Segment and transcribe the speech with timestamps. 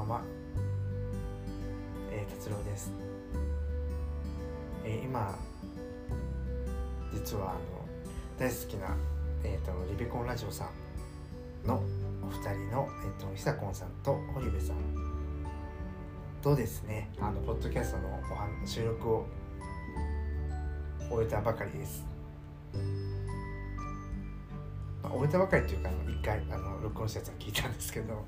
[0.00, 0.22] んは、
[2.10, 2.92] えー、達郎です、
[4.84, 5.38] えー今
[7.12, 7.60] 実はあの
[8.38, 8.96] 大好きな、
[9.44, 10.64] えー、とリベコンラジオさ
[11.64, 11.82] んの
[12.22, 14.76] お二人の、えー、と久コンさんと堀部さん
[16.40, 19.26] とですねあのポッドキャストのおは収録を
[21.10, 22.06] 終えたばかりです、
[25.02, 28.24] まあ、終えたばかりというか一回あの録音したやつは聞いたんですけど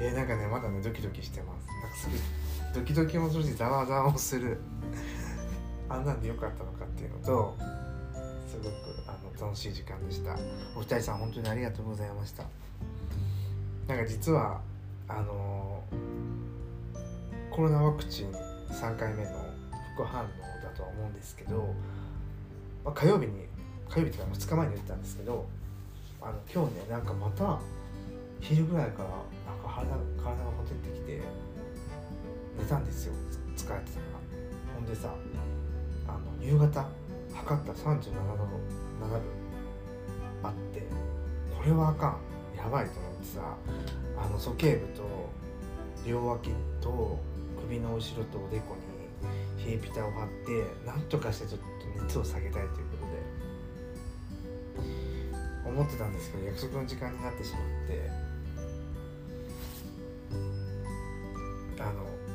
[0.00, 1.66] えー、なんかねまだねドキドキしてます。
[1.66, 2.18] なんかすごい
[2.74, 4.58] ドキドキもするしざわざわもする
[5.88, 7.56] あんなんでよかったのかっていうのと
[8.46, 8.70] すごく
[9.06, 10.36] あの楽しい時間でした。
[10.76, 12.44] お二人さん本当にありがとうございました。
[13.86, 14.60] なんか実は
[15.08, 16.18] あのー
[17.58, 18.30] コロナワクチン
[18.70, 19.30] 3回目の
[19.96, 20.28] 副反応
[20.62, 21.74] だとは思うんですけど、
[22.84, 23.32] まあ、火曜日に
[23.88, 25.44] 火曜日とか2日前に言ったんですけど
[26.22, 27.58] あの今日ねなんかまた
[28.40, 29.14] 昼ぐらいからな
[29.54, 29.86] んか体
[30.22, 31.22] 体がほてってきて
[32.58, 33.14] 寝たんですよ。
[33.56, 35.14] 疲れてたからほんでさ
[36.06, 36.86] あの夕方
[37.34, 39.20] 測った37度7分
[40.42, 40.82] あって
[41.56, 42.18] これはあかん。
[42.56, 43.56] やばいと思ってさ
[44.16, 45.30] あの鼠径部と
[46.06, 46.50] 両脇
[46.80, 47.20] と
[47.62, 51.66] 首の後ろとおでこに冷えピタを貼ってなんとかしてちょっと
[52.02, 53.06] 熱を下げたいということ
[54.82, 58.10] で思ってたんですけど約束の時間になってしまって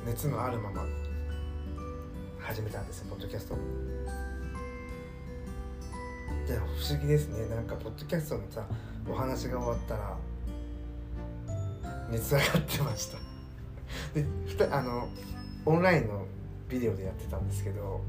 [0.06, 0.86] 熱のあるまま
[2.40, 3.56] 始めたんですよポッドキャスト
[6.46, 6.62] で不
[6.94, 7.48] 思議ですね。
[7.48, 8.66] なんかポッドキャストのさ
[9.09, 10.18] お話が終わったら
[12.12, 13.18] 熱上がってました。
[14.14, 15.08] でふたあの
[15.66, 16.26] オンラインの
[16.70, 18.02] ビデオでやってたんですけど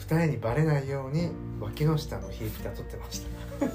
[0.00, 3.22] 2人にバレないように脇の下の冷えピタ撮ってまし
[3.60, 3.66] た。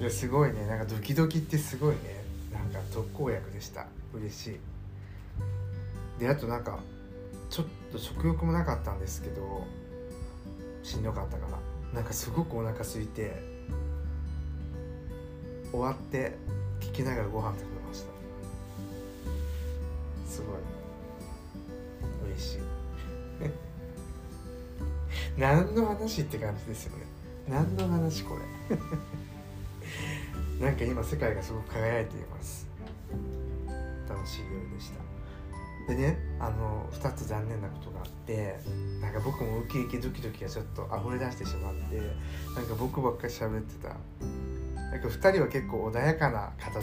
[0.00, 0.66] いやすごいね。
[0.66, 2.23] なんかドキドキってすごいね。
[2.54, 3.86] なんか特効薬でした。
[4.14, 6.20] 嬉しい。
[6.20, 6.78] であとなんか
[7.50, 9.66] ちょっと食欲もなかったんですけど
[10.82, 11.58] しんどかったから。
[11.94, 13.40] なんかすごくお腹空いて
[15.70, 16.36] 終わって
[16.80, 18.06] 聞きながらご飯食べました。
[20.28, 22.32] すごい。
[22.32, 22.58] 嬉しい。
[25.38, 27.06] 何の話って感じですよね。
[27.48, 28.36] 何の話こ
[28.70, 28.76] れ。
[30.64, 32.66] なんか今世界がすごく輝いています。
[34.08, 35.04] 楽しい夜でした。
[35.92, 38.58] でねあの2つ残念なことがあって
[39.02, 42.00] なんか僕もウキウキドキドキがちょっと溢れ出してしまって
[42.56, 43.94] なんか僕ばっかり喋ってた。
[44.90, 46.80] なんか2人は結構穏やかな方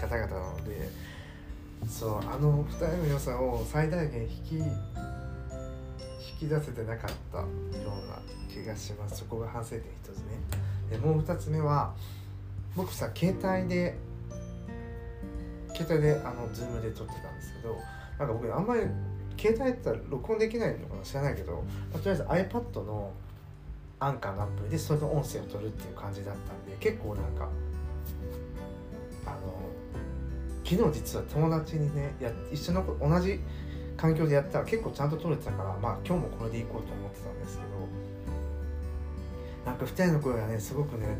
[0.00, 0.88] 方々なので
[1.88, 4.64] そうあの2人の良さを最大限引き引
[6.40, 7.46] き出せてなかったよ
[7.84, 8.20] うな
[8.52, 9.18] 気がします。
[9.18, 10.40] そこが反省点一つね。
[10.90, 11.94] でもう2つ目は
[12.76, 13.96] 僕さ携帯で
[15.74, 17.76] 携帯であのズームで撮ってたんですけど
[18.18, 18.82] なんか僕あんまり
[19.38, 23.12] 携帯やって録音できないのかな知らないけどまとりあえず iPad の
[23.98, 27.48] アンカーのアプリでそれの音声を取るっていう感じだったんで結構なんか
[29.26, 29.56] あの
[30.64, 33.40] 昨日実は友達にねや一緒の同じ
[33.96, 37.70] 環境でやったら結構ちゃんと撮れてたからまあ今日もこれでいこうと思ってたんですけど
[39.64, 41.16] なんか2人の声がねすごくね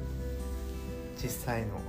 [1.17, 1.81] 小さいの。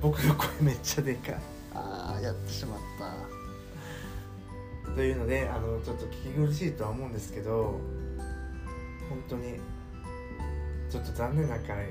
[0.00, 1.36] 僕の声めっちゃでかい。
[1.74, 2.78] ああやってしまっ
[4.86, 4.92] た。
[4.94, 7.78] というのであのちょっと聞き苦しいとは思うんですけど
[9.10, 9.60] 本当に
[10.90, 11.88] ちょっと残念な回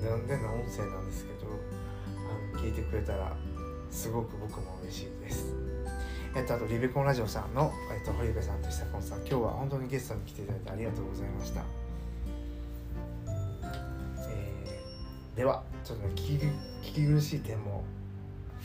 [0.00, 1.46] 残念な音声なんですけど
[2.54, 3.36] あの聞いてくれたら
[3.90, 5.54] すごく僕も嬉しいです。
[6.34, 11.62] えっとあとリベコンラジオさんの、えっと、堀部さんと久子さん今日は本当にゲストに来ていただいてありがとうございました、
[15.36, 17.84] ではちょっとね聞き聞き苦しい点も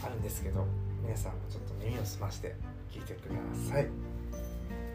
[0.03, 0.65] あるんですけど
[1.03, 2.55] 皆さんもちょっと耳を澄まして
[2.91, 3.35] 聞いてくだ
[3.71, 3.87] さい、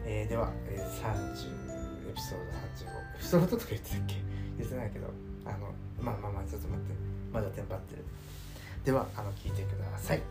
[0.05, 4.15] えーでは、えー30エピソード35エピソードとか言ってたっけ？
[4.57, 5.07] 言ってないけど
[5.45, 6.93] あのまあまあまあちょっと待って。
[7.33, 8.03] まだテンパってる。
[8.85, 10.21] ではあの聞いてください。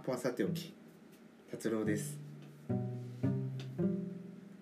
[0.00, 0.74] 散歩はさておき
[1.50, 2.18] 達郎です、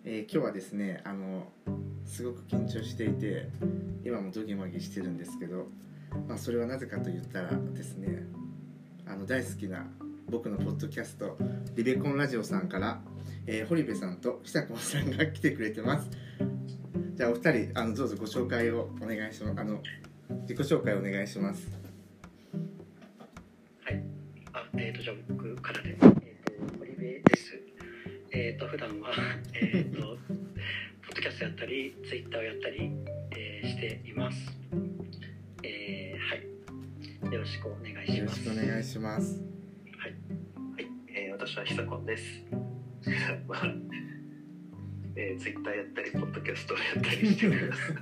[0.05, 1.45] えー今日はですねあの
[2.05, 3.49] すごく緊張していて
[4.05, 5.69] 今もドギマギしてるんですけど、
[6.27, 8.25] まあ、それはなぜかと言ったらですね
[9.07, 9.87] あの大好きな
[10.29, 11.39] 僕のポッドキャスト
[11.77, 13.01] リベコンラジオさんから、
[13.47, 16.11] えー堀部さんと久子さんが来てくれてます。
[17.15, 19.61] じゃあお二人あのどうぞご紹介をお願いします。
[19.61, 19.83] あの
[20.49, 21.88] 自己紹介お願いします。
[25.09, 25.91] あ、えっ、と、じゃあ僕からで。
[25.91, 27.59] えっ、と、堀部です。
[28.31, 29.13] えっ、と、普段は、
[29.55, 32.91] えっ、と、ポッドキャストやったり、ツイッターをやったり、
[33.37, 34.59] えーしています。
[35.63, 36.35] えーは
[37.31, 37.33] い。
[37.33, 38.43] よろしくお願いしよろます。
[38.43, 39.43] しくお願いします
[39.99, 40.11] はい。
[40.11, 42.45] はい、えー、私はひさこんです。
[43.47, 43.75] まあ、
[45.17, 47.93] えー、ツイッターやったり、ポッドキャストをやったりしてます。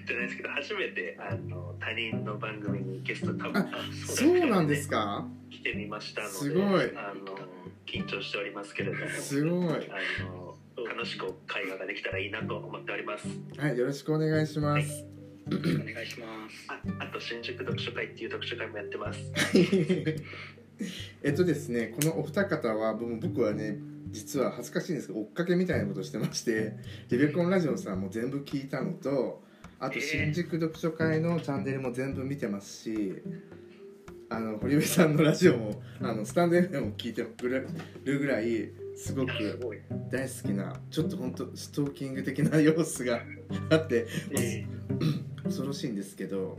[0.06, 3.68] じゃないですけど、初めてあの他人の番組にゲスト多分あ
[4.06, 5.26] そうなんですか？
[5.50, 6.64] 来てみましたので、すごい。
[6.96, 7.38] あの
[7.86, 9.90] 緊張しておりますけれども、すごい。
[9.90, 10.56] あの
[10.88, 13.26] 楽しく会話ができたらいいなと思っております。
[13.58, 15.04] はいよろしくお願いします、
[15.46, 16.66] お願いします。
[16.68, 19.20] ああと新宿読書会っていう読書会もやってます。
[21.22, 23.78] えっとですねこのお二方は僕僕はね
[24.10, 26.72] 実は恥ずかしいんですけど追っかけみたいなことをしてまして
[27.10, 29.42] リベコンラジオさんも全部聞いたのと
[29.80, 33.22] あと新宿読書会のチャンネルも全部見てますし
[34.28, 39.32] あの堀部さんのラジオもあのスタンド FM も聞いてるぐらいすごく。
[40.10, 43.22] 大好きなちょっと本当ストーキング的な要素が
[43.70, 44.66] あってえ。
[45.44, 46.58] 恐ろしいんですけど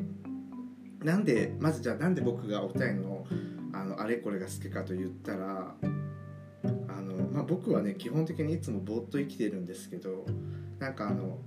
[1.03, 3.27] なんでまずじゃあなんで僕がお二人の
[3.73, 10.25] あのあれこれが好きかと言ったらあの、まあ、僕はね基本的にいつもぼーっと生きてるんですけど
[10.79, 11.39] なんかあの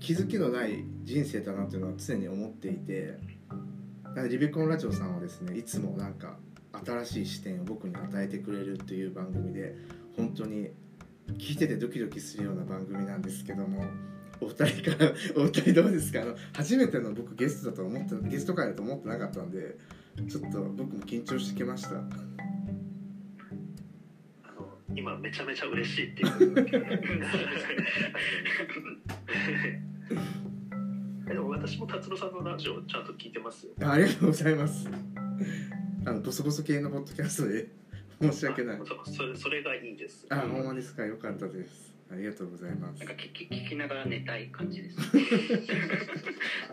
[0.00, 3.18] 気づきのない人生だなっていうのは常に思っていて
[4.28, 6.38] リベコンラジオさんはですねいつもなんか
[6.84, 9.74] 新しい視点を僕に与えてくれるっていう番組で
[10.16, 10.70] 本当に
[11.38, 13.84] 聞いててドキドキするような番組なんですけども
[14.40, 16.22] お二人からお二人どうですか？
[16.22, 19.76] あの初めての僕ゲストだと思ってゲスト会だと思ってなかったんで
[20.28, 22.02] ちょっと僕も緊張してきました。
[24.98, 26.54] 今めちゃめちゃ嬉しいっていう。
[31.26, 32.32] でも私も達郎さん。
[32.32, 33.04] のラジオちゃん。
[33.04, 34.88] と聞いてますよあありがとうございます
[36.06, 37.68] あのボソボソ系のポッドキャストで
[38.20, 40.64] 申し訳ないあそうそれそれがいいですあほん。
[40.66, 43.08] まですかよかったですありがとうございますなん。
[43.08, 44.96] か聞き聞きながら寝たい感じです。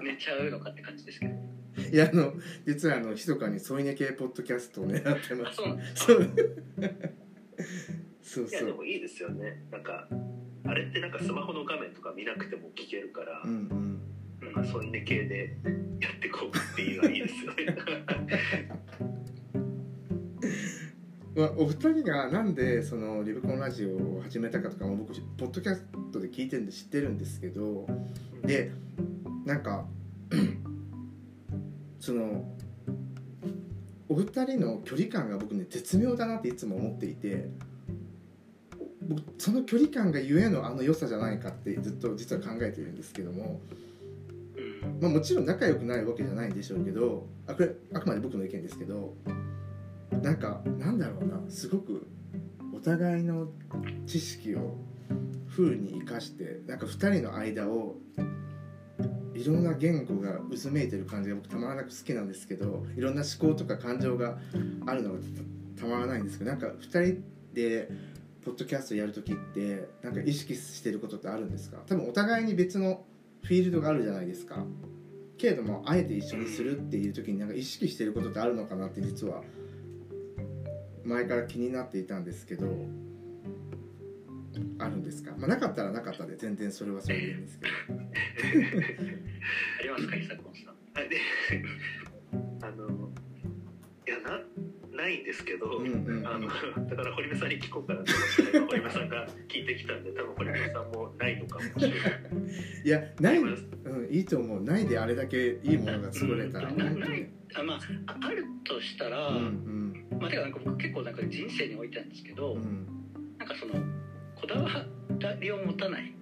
[0.01, 1.33] 寝ちゃうのかって感じですけど。
[1.91, 2.33] いやあの
[2.65, 5.77] 実はあの密かに添い寝系ポッドキャストを狙ってまあ、すそうなん。
[6.35, 6.55] です。
[8.35, 8.59] そうそう。
[8.59, 9.63] いやでもいいですよね。
[9.71, 10.07] なんか
[10.65, 13.49] あれってなんかスマホの画面とか見なくても聞けるから、うん
[14.41, 14.53] うん。
[14.53, 15.55] なんかそういうね系で
[16.01, 17.77] やってこうっていうのはいいですよね。
[21.35, 27.85] まあ、お二人がなんでそのリブコンラジオを始めたかとかも僕ポッドキャストで聞いてるんで知ってるんですけど
[28.45, 28.71] で
[29.43, 29.85] なんか
[31.99, 32.55] その
[34.07, 37.74] お二人の距離感が僕ね絶妙だなっていつも思っていて僕
[39.37, 43.61] その距離感がゆえのあの良さじゃないかってずっと実は考えてるんですけども、
[45.01, 49.15] まあ、もちろん仲良くないわけじゃないんでしょうけどあこれあくまで僕の意見ですけど
[50.21, 52.07] なんかなんだろうなすごく
[52.73, 53.49] お互いの
[54.05, 54.77] 知識を
[55.47, 57.95] フルに生かしてなんか2人の間を
[59.33, 64.37] いろんな言語が渦めいてる感じが僕たまらなく好きなんですけどいろんな思考とか感情が
[64.85, 65.19] あるのが
[65.75, 67.89] たたまらないんですけどなんか2人で
[68.45, 71.79] ポッドキャストやる時ってなんか意識してることってあるんですか？
[71.87, 73.03] 多分お互いに別の
[73.43, 74.63] フィールドがあるじゃないですか。
[75.37, 79.43] けれどもあえて一緒にするっていう時になんか意識してることってあるのかなって実は
[81.03, 82.67] 前から気になっていたんですけど
[84.79, 87.73] あるんですか、まあ、なかったらなかったで全然それはそれでいいんですけど。
[87.99, 90.75] ありますか、ひさこんさん？
[90.95, 91.17] あ で
[92.61, 93.11] あの
[94.07, 94.41] いやな
[94.95, 96.27] ないんですけど、うんうんうん。
[96.27, 96.47] あの
[96.89, 101.99] だから堀部さんに聞こうかなと思って今 堀部さんが聞いてきたんで多分堀部さんもないのかもしれない。
[102.85, 104.63] いやない、うん、いいと思う。
[104.63, 106.69] ないであれだけいいものが作れたら。
[106.69, 112.61] うんなないあまあああるとしたら、うんまあてかなんか僕結構なんか人生においてなんですけど、うん。
[112.61, 112.87] うん
[113.37, 113.73] なんかその
[114.35, 114.69] こだわ
[115.39, 116.13] りを持たない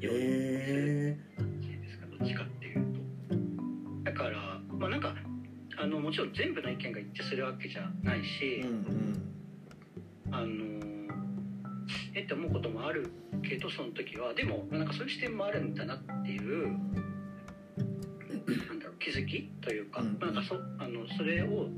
[0.00, 2.74] ようにするえ感じですかどっちかっていう
[4.04, 4.10] と。
[4.10, 5.14] だからまあなんか
[5.86, 9.32] あのもちろん全部の意見が一致するわけじゃないし、ー、うん。
[10.32, 11.06] あの
[12.12, 13.08] えって思うこともある
[13.48, 16.74] けどその時はでもなんかそういう視点もあるんだなっていうな
[18.74, 20.18] んだろう気づきというか、うん。
[20.18, 21.68] なんかそあのそれを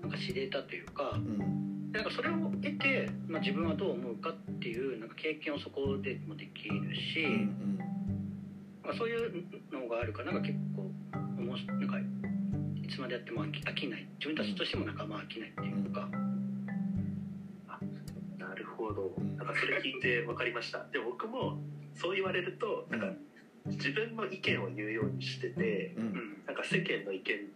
[0.00, 1.42] なんか知れたというかうん。
[1.42, 7.78] うんなんかそれを得て、まあ、自分はどう思うかっていうなんか経験をそこでもできるし、うんうん。
[8.84, 10.92] まあ、そういうのがあるからなんか結構
[11.78, 11.96] なんか
[12.88, 14.08] いつまでやっても飽き飽きない。
[14.18, 16.08] 自分たちとしてもなんかまあ飽きないっていうか、
[18.38, 19.12] なるほど。
[19.36, 20.86] なんかそれ聞いて分かりました。
[20.90, 21.58] でも僕も
[21.94, 23.12] そう言われるとなんか
[23.66, 26.02] 自分の意見を言うようにしててうん。
[26.02, 26.42] うん。
[26.46, 27.52] なんか世間の意見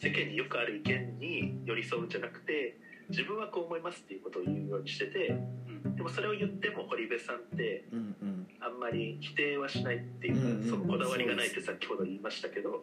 [0.00, 2.76] 世間によくある意見に寄り添うんじゃなくて
[3.08, 5.94] 自分はこう思いますっていうことを言うようにしててうん。
[5.94, 8.48] でもそれを言っても堀部さんってうんうん。
[8.58, 12.80] あんまり否定はしないっていうか、うんうんそのこだわりがないって先ほど言いましたけど、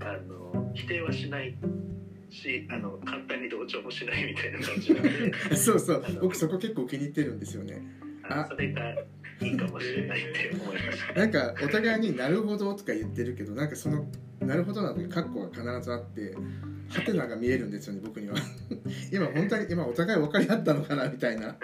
[0.00, 0.45] あの
[0.86, 1.52] 否定はしない
[2.30, 4.94] しあの簡単に同調もしないみたいな感じ
[5.58, 6.04] そうそう。
[6.22, 7.82] 僕そこ結構気に入ってるんですよね。
[8.22, 8.90] あのそれが
[9.40, 11.12] いいかもしれないって思いました。
[11.18, 14.06] なんかお互いになるほどとか言ってるけどなんかその
[14.40, 16.34] なるほどな時カッコが必ずあって
[16.88, 18.36] ハテナが見えるんですよね僕には。
[19.12, 21.56] 今本当に今お互い分かり合ったのかなみたいな。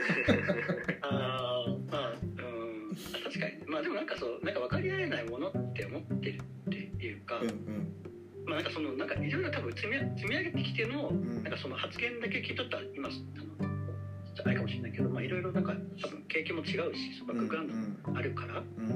[1.02, 2.96] あーまあうん。
[3.24, 3.66] 確かに。
[3.66, 8.01] まあでもなんかそうなんか分かり合えないものって思ってるっていうか、うんうん
[8.46, 11.42] まあなんかそのなんかいろいろ多分積み積み上げてきてのん。
[11.42, 13.72] なんかその発言だけ聞いとったら今あの
[14.44, 15.72] あれかもしれないけどまあいろいろなんか
[16.02, 17.68] 多分経験も違うしバックグラウン
[18.02, 18.88] ドもあるから、うん。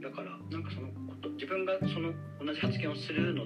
[0.00, 2.12] だからなんかそのこと自分がその
[2.44, 3.44] 同じ発言をするの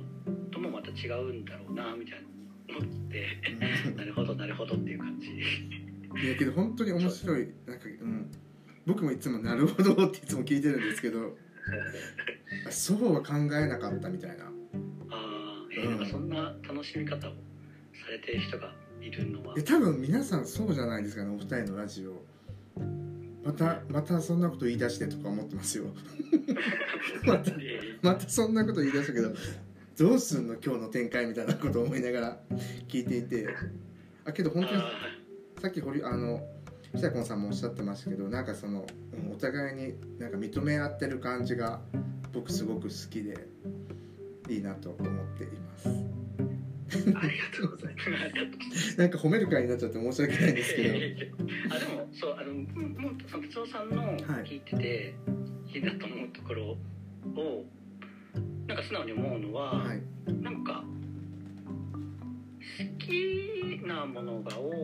[0.52, 2.26] ともまた違うんだろうなみたいな
[2.68, 3.26] 思って。
[3.96, 5.28] なるほどなるほどっていう感じ。
[5.28, 7.48] いやけど本当に面白い。
[7.66, 8.30] なんか、うん、
[8.86, 11.20] 僕もいつも「なるほど」っていつも聞いてるんですけど。
[11.20, 11.30] あ
[12.70, 14.44] そうは考えなかったみたいな。
[14.44, 17.32] ああ、えーなんかそんな楽しみ方を
[17.92, 19.54] されてる人がいるのは。
[19.56, 22.22] え多分皆さんそうじゃないですかねお二人のラジオ。
[23.44, 25.84] またまたそんなこと言い出してとか思ってますよ。
[27.24, 29.32] またえまたそんなこと言い出したけど
[29.98, 32.40] どうすんの今日の展開みたいなことを思いながら
[32.88, 33.48] 聞いていて。
[34.24, 34.90] あけどー本当にあ
[35.62, 36.42] さっき堀あの
[36.94, 41.80] 久子さんもおっしゃってましたけどなんかそのうんお互いになんか認め合ってる感じが
[42.36, 43.34] 僕すごく好きで
[44.50, 45.88] いいなと思っています。
[45.88, 47.16] ありが
[47.56, 48.02] とうございま
[48.76, 48.98] す。
[48.98, 50.94] なんか褒める会になっちゃって申し訳ないんですけど。
[51.74, 55.14] あでもそうあのもうその哲夫さんの聞いてて、
[55.74, 55.78] い。
[55.78, 56.64] いなと思うところ
[57.42, 57.64] を
[58.66, 60.02] なんか素直に思うのは、はい。
[60.42, 60.84] なんか
[62.78, 64.76] 好きなものが多い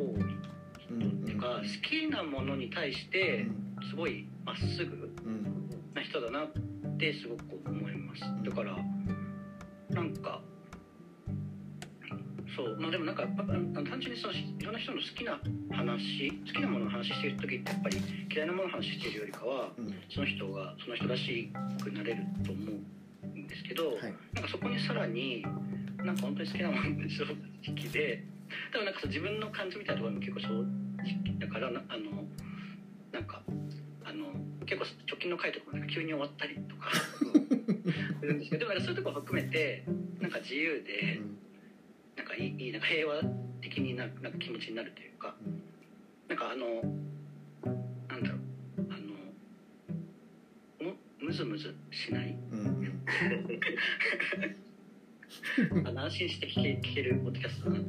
[0.90, 3.46] うんっていうか好きなものに対して
[3.90, 5.68] すごいまっすぐうん。
[5.94, 6.71] な人だなって
[7.10, 8.20] すごく思います。
[8.44, 8.76] だから
[9.90, 10.40] なんか
[12.54, 15.40] そうまあでもなんか単純にそのいろんな人の好きな
[15.74, 17.98] 話好きなものの話してる時ってやっぱり
[18.30, 19.94] 嫌いなものの話してるよりかはうん。
[20.12, 21.50] その人がその人らし
[21.82, 24.14] くなれると思うんですけど、はい。
[24.34, 25.42] なんかそこにさらに
[26.04, 28.24] なんか本当に好きなもので正直で
[28.72, 32.24] 多分なんか自分の感じみたいなところも結構正直だからなあの
[33.12, 33.42] なんか
[34.72, 36.90] 結構直近の回とかもなんか急に終わったりとか
[38.20, 39.84] するんですけどでもなんかそういうところ含めて
[40.20, 41.20] なんか自由で
[42.16, 43.20] なんかいいなんか平和
[43.60, 45.34] 的にななんか気持ちになるというか
[46.28, 46.66] なんかあの
[48.08, 48.40] なんだろう
[48.88, 48.96] あ
[50.86, 52.34] のむむずむずしない？
[52.50, 53.02] うん
[55.98, 57.84] 安心して聞け聞けるポッドキャストだな。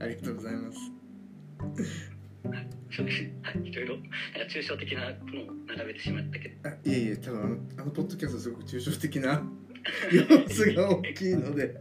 [0.00, 2.15] ありがとうございます
[2.90, 4.10] そうですはいいろいろなんか
[4.48, 5.06] 抽象的なも
[5.46, 6.68] のを並べてしまったけど。
[6.68, 9.42] あいえいえ多分あのあのポッドキャストすごく抽象的な
[10.12, 11.80] 様子が大きいので。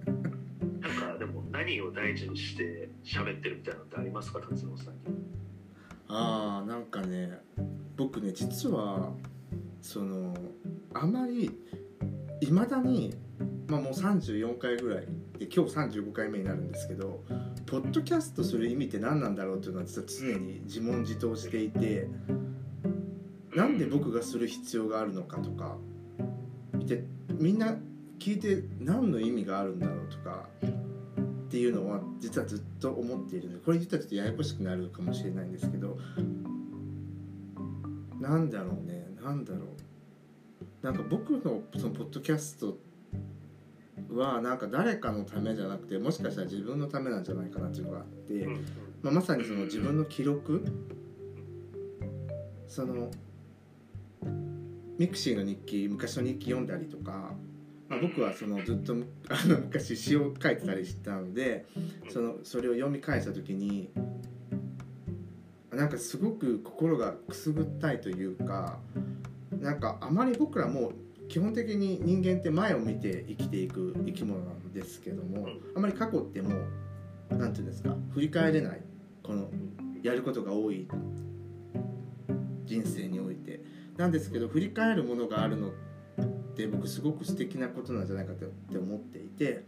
[0.79, 4.99] なんかでも何を大事にして喋ってるみたいなのってありますか達郎さんに？
[6.07, 7.39] ああなんかね
[7.95, 9.13] 僕ね実は
[9.81, 10.35] その
[10.93, 11.49] あまり
[12.41, 13.15] いまだに、
[13.67, 15.07] まあ、もう34回ぐらいで
[15.39, 17.23] 今日35回目になるんですけど
[17.65, 22.07] ポッドキャストする意味って何なんだろうっていうのは実は常に自問自答していて
[23.53, 25.77] なんで僕がする必要があるのかとか
[26.85, 27.03] で
[27.37, 27.75] みんな
[28.19, 30.47] 聞いて何の意味があるんだろうとか
[31.45, 35.97] っていうのは実はずっと思っているのでこれ言ったらちょっとややこしくなるかもしれないんですけど
[38.19, 39.85] なんだろうねなんだろう。
[40.85, 42.77] なんか僕のそのポッドキャスト
[44.09, 48.47] はなんか誰かのためじゃなくてもしかしたら自分のためなんじゃないかなっていうのがあって、
[49.01, 50.65] まあ、まさにその自分の記録
[52.67, 53.09] その
[54.97, 57.31] mixi の日記昔の日記読んだりとか、
[57.89, 58.93] まあ、僕はそのずっと
[59.29, 61.65] あの昔詩を書いてたりしてたので
[62.09, 63.89] そのそれを読み返した時に
[65.71, 68.79] なんかすごく心がくすぐったいというか
[69.59, 70.93] なんかあまり僕らも
[71.27, 76.55] 基本的に人間って前を見て生きていく生き物なんですけどもあまり過去っても
[77.31, 78.81] うなんていうんですか振り返れない。
[79.23, 79.49] この
[80.03, 80.87] やることが多い
[82.65, 83.63] 人生において。
[83.97, 85.73] なんですけど振り返るものがあるのっ
[86.55, 88.45] て僕すごく素敵なことなんじゃないかって
[88.77, 89.63] 思っていて。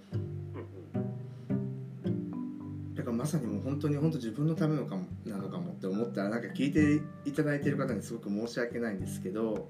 [2.94, 9.70] だからまさにもう本当に本当自分のためのかもなのかもって思ったらなんか聞いていただいてる方にすごく申し訳ないんですけど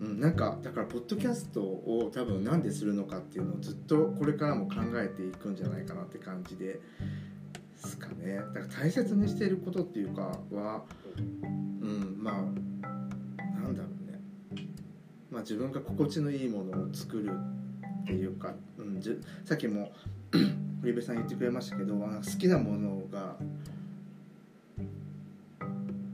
[0.00, 6.80] うん、なんかだからポッドキャストを多分なんでするのかっていうのをずっとこれからも考えていくんじゃないかなって感じで
[7.76, 8.36] すかね。
[8.54, 10.84] だから大切にしていることっていうかは
[11.16, 12.34] うんまあ
[13.60, 14.20] なんだろうね。
[15.30, 17.30] まあ自分が心地のいいものを作る
[18.02, 19.92] っていうか、うん、じさっきも
[20.80, 23.36] 堀部さん言ってくれましたけど好きなものが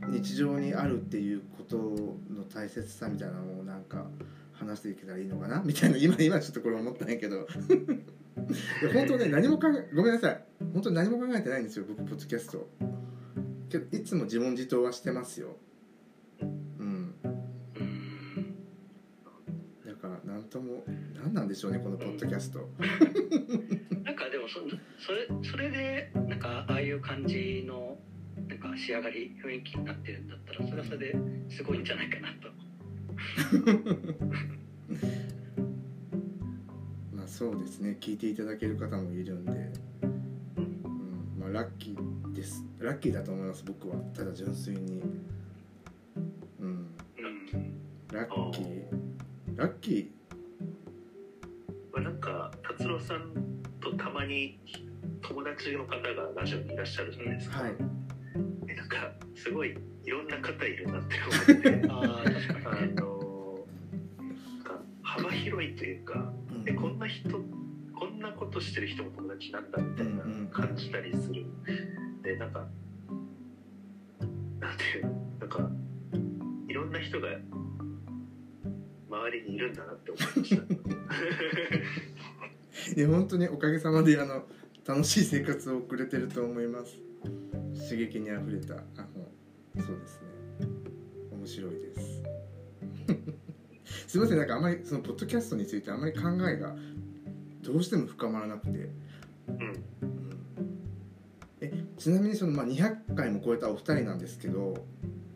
[0.08, 4.06] 日常にあるっていうことの大切さみたいなのをなんか
[4.52, 7.46] 話していけたらいいのかなみたいな今今ちょっとこれ思ったんやけど。
[8.34, 10.44] いや本当ね何も考えごめんなさい。
[10.72, 12.68] 本当に何も考えてないんですよ僕ポッドキャスト。
[13.68, 15.56] けどいつも自問自答はしてますよ。
[16.40, 16.46] うん。
[16.78, 17.14] うん
[19.86, 20.84] だから何とも
[21.14, 22.68] 何なんでしょうねこのポッドキャスト。
[24.04, 24.60] なんかでもそ
[24.98, 27.83] それそれでなんかああいう感じの
[28.48, 31.14] なんか仕上がり雰囲気になってるんだったらそれはそれで
[31.48, 32.48] すごいんじゃないかなと。
[37.16, 37.96] まあそうですね。
[38.00, 39.52] 聞いていただける方もいるんで、
[40.02, 42.64] うん、まあラッキーです。
[42.78, 43.96] ラッキーだと思います僕は。
[44.14, 45.02] ただ純粋に。
[46.60, 46.68] うん。
[46.68, 46.88] うん
[48.12, 48.84] ラッキー。
[49.56, 50.12] ラッキ
[51.92, 53.32] まあ、なんか達郎さん
[53.80, 54.58] とたまに
[55.22, 57.93] 友達の方がラジオにいらっしゃるじゃないですか、ーはい
[58.74, 61.16] えなんかすごいいろんな方いるなって
[61.46, 61.82] 思って。
[61.88, 62.02] あの
[62.66, 62.94] なん
[64.64, 66.68] か幅広いというかうん。
[66.68, 67.44] えこんな人
[67.94, 71.46] こんなことしてる人も友達なんだみたいな感じたりする。
[72.22, 72.66] でなんか
[74.60, 75.70] なんていうのなんか
[76.68, 77.28] いろんな人が
[79.08, 80.62] 周りにいるんだなって思いました。
[82.96, 84.46] いや本当におかげさまであの
[84.86, 86.98] 楽しい生活を送れてると思います
[87.84, 90.68] 刺激にあふれたあのそうですね。
[91.32, 92.22] 面白いです。
[94.08, 96.76] すいませんなんかあんまりそのポッドキャストについてあんまり考えが
[97.62, 98.70] どうしても深まらなくて、
[99.48, 99.58] うん。
[99.58, 99.84] うん。
[101.60, 104.86] えちなみにその、まあ、200回も超えたお二人なんですけど、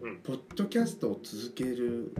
[0.00, 0.16] うん。
[0.18, 2.12] ポッドキャストを続ける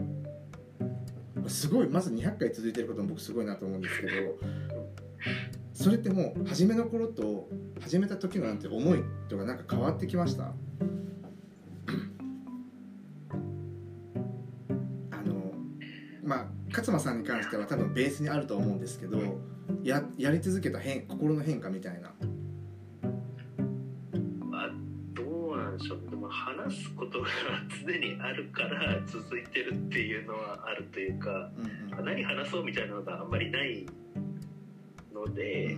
[1.49, 4.11] すごいまず200回続いてることも僕すごいなと思うんですけど
[5.79, 7.47] それってもう初めの頃と
[7.79, 10.43] 始めた時のなんて思いとかなんか変わってきました？
[15.11, 15.53] あの
[16.21, 19.39] まあ勝間さんに関しては多分ベースにあると思うんですけど
[19.81, 22.13] ややり続けた変心の変化みたいな。
[24.49, 24.71] まあ
[25.13, 26.01] どうなんでしょう。
[26.09, 27.27] でも話すことが
[27.87, 32.05] 常にあるから続いてるっていうのはあるというかうんうん。
[32.05, 33.85] 何話そうみたいなのがあんまりない
[35.19, 35.77] ので、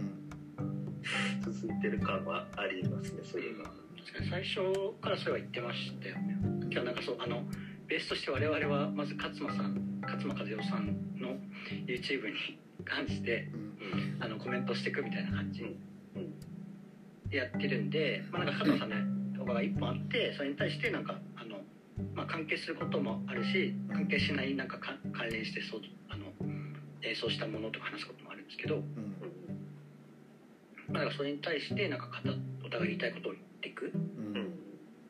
[1.41, 3.69] 続いてる感はありますねそういえば。
[4.05, 4.61] 確かに最初
[5.01, 6.37] からそれは言ってましたよね。
[6.71, 7.43] 今日なんかそうあの
[7.87, 10.87] ベースとして我々はまず勝間さん勝間和代さん
[11.19, 11.35] の
[11.85, 13.59] YouTube に関してうん。
[13.59, 13.71] うん
[14.21, 17.29] あのコメントしていくみたいな感じうん。
[17.29, 21.57] でやってるんで、まあ、なんか勝間さんの動画が1本あってそれに対してなんかあの、
[22.13, 26.25] まあ、関係することもあるし関係しないなんかか関連してそうあの
[27.01, 29.10] 演奏したものとか話すこともあるんですけど、うん
[30.91, 32.07] まあ、なんかそれに対してなんか
[32.65, 33.91] お互い言いたいことを言っていく？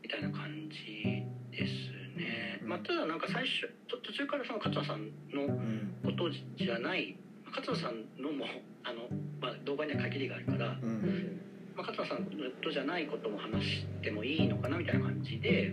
[0.02, 1.72] みたいな感じです
[2.18, 2.60] ね。
[2.64, 5.88] まあ、ただなんか最初と途中からその勝間さんのうん。
[6.04, 7.16] ことじゃない
[7.46, 8.46] 勝間さんのも
[8.84, 9.08] あの、
[9.40, 11.40] まあ、動画には限りがあるから、うん。
[11.76, 15.72] まあ、勝間さんのことじゃないことも話してもいいのかなみたいな感じで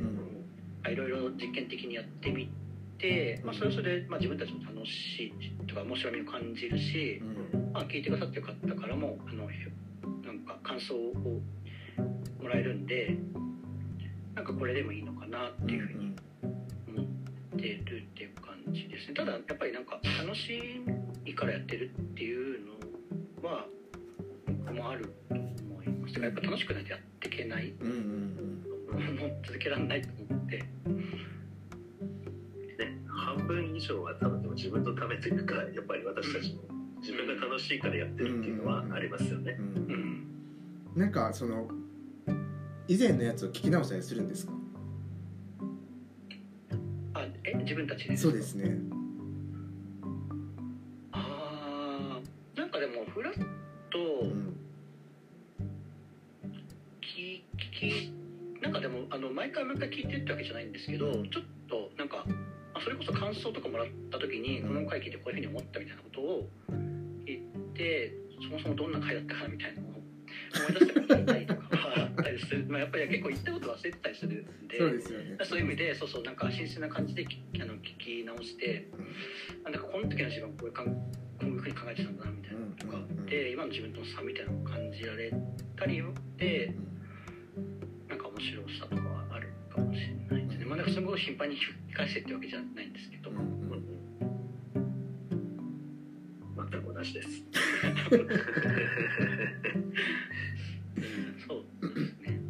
[0.87, 2.49] いろいろ実験的にやってみ
[2.99, 5.33] て、まあ、それはそれで、まあ、自分たちも楽しい
[5.67, 7.73] とか面白みを感じるし、うん。
[7.73, 9.49] まあ、聞いてくださってる方からもあの
[10.25, 11.15] なんか感想を
[12.41, 13.17] もらえるんで
[14.35, 16.17] なんかこれでもいいのかなっていうふうに
[16.87, 19.15] 思ってるっていう感じですね。
[19.15, 20.81] ただやっぱりなんか楽し
[21.25, 22.61] いからやってるっていう
[23.43, 23.67] のは
[24.47, 26.15] 僕もあると思います。
[26.15, 27.85] てかやっぱ楽しくないとやっていけないう。
[27.85, 28.39] んうん
[29.19, 30.59] もう続けられないと思って。
[30.59, 30.65] ね、
[33.09, 39.59] 半分以上は多分でも自分のためというかやっぱり私たちも自分が楽しいからやってるっていうのはありますよね。
[40.95, 41.69] なんかその
[42.89, 44.53] 以前のやつを聞き直したりするんですか？
[47.15, 48.79] あえ自分たちでそうですね。
[51.13, 53.35] あーなんかでもフラッ
[53.91, 54.57] とうん。
[57.01, 58.13] 聞き
[58.63, 61.31] なんかでもあの毎回毎回聞いてってわけじゃないんですけど、うん。
[61.31, 62.25] ちょっとなんか
[62.75, 64.69] あそれこそ感想とかもらった時に、うん。
[64.69, 66.78] この回聞いてこういうふうに思ったみたいなことを言
[67.79, 68.13] って
[68.43, 74.79] そもそもどんな回だったかなみたいなのを思い出してから聞いたりとかはあったったりする、まあ、やっぱり結構言ったこと忘れてたりするんで。
[74.79, 75.39] そうですよね。
[75.45, 78.89] そういう意味でそうそうなんか新鮮な感じできあの聞き直して、
[79.65, 80.93] あなんかこの時の自分はこういうかんこ
[81.43, 83.27] ういうふうに考えてたんだなみたいなとか、うんうんうん。
[83.27, 85.33] で今の自分との差みたいなのを感じられ
[85.77, 86.03] たり
[86.37, 86.75] で
[88.09, 90.65] なんか面白さとかはあるかもしれないですね。
[90.67, 93.98] まあなんかすごい頻繁に聞き返してってわけじゃないんですけど、うんうん
[96.99, 97.29] うん全く同じです
[101.47, 101.59] そう
[101.95, 102.41] ですね。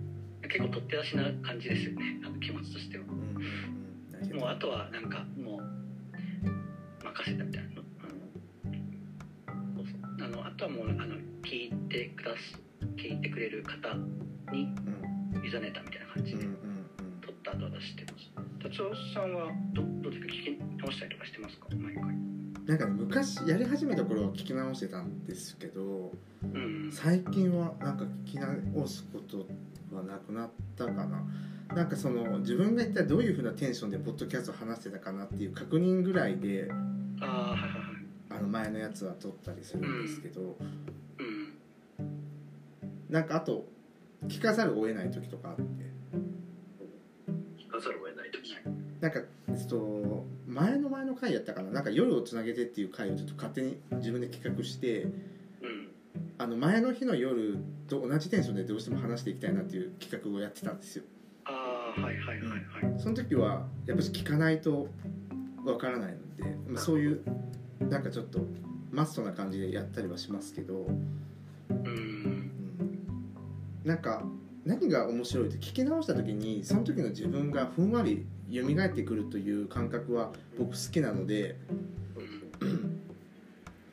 [0.49, 2.21] 結構取って出しな感じですよね。
[2.25, 3.05] あの気持ちとしては。
[3.05, 3.19] うん
[4.35, 5.63] もうあとはなんかもう
[7.05, 7.69] 任せたみたいな。
[7.79, 10.01] あのそうそう。
[10.25, 12.59] あのあとはもうあの聞いてくだす
[12.97, 13.95] 聞いてくれる方
[14.53, 14.65] に
[15.35, 15.45] うん。
[15.47, 16.45] 委ねたみたいな感じで。
[16.45, 16.59] うんうん
[17.21, 18.31] 撮った後は出してます。
[18.63, 20.33] 達夫さんはどどうですか？
[22.69, 26.91] なんかね昔やり始めた頃は聞き直してたんですけどうん。
[26.93, 29.47] 最近はなんか聞き直すこと
[29.97, 31.25] はなくなったかな。
[31.75, 36.69] なんかその自分が一体どういうふうなテンションでポッドキャストを話してたかなっていう確認ぐらいで
[37.21, 37.57] あ
[38.41, 40.63] の前のやつは撮ったりするんですけど、う
[41.23, 41.55] ん。
[43.09, 43.67] なんかあと
[44.27, 45.63] 聞かざるを得ない時とかあって。
[47.59, 48.55] 聞かざるを得ない時。
[49.01, 50.27] なんかえっと
[50.61, 51.71] 前の前の回やったかな。
[51.71, 55.13] なんか夜をつなげてっていう回をちょっと勝手に自分で企画してうん。
[56.37, 61.05] あの前の日の夜と同じテンションでどうしても話していきたいなっていう企画をやってたんですよ。
[61.45, 63.01] ああはいはいはいはい。
[63.01, 64.89] その時はやっぱり聞かないと
[65.65, 67.23] わからないので、まあ、そういう
[67.81, 68.41] なんかちょっと
[68.91, 70.87] マストな感じでやったりはしますけど、
[71.71, 71.87] うん。
[71.87, 72.51] うん、
[73.85, 74.25] なんか
[74.65, 81.57] 何が面白いって聞き直した時にその時の自分がふんわり蘇ってくるという感覚は僕好きなので、
[82.61, 83.01] うん。